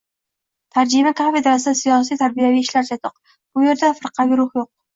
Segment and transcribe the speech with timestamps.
[0.77, 3.23] «Tarjima kafedrasida siyosiy-tarbiyaviy ishlar chatoq.
[3.53, 4.71] Bu yerda firqaviy ruh yo‘q».